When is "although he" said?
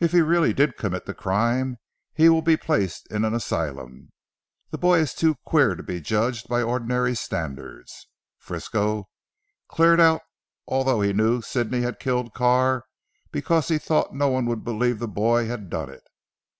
10.66-11.12